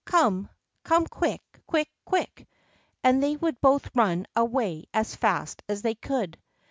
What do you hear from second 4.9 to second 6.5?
as fast as they could.